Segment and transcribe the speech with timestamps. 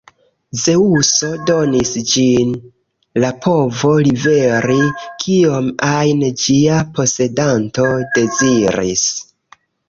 [0.59, 2.55] Zeŭso donis ĝin
[3.23, 4.79] la povo liveri
[5.25, 9.07] kiom ajn ĝia posedanto deziris.